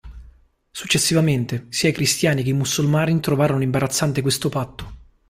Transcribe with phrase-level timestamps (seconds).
[0.71, 4.93] Successivamente, sia i cristiani che i musulmani trovarono imbarazzante questo patto.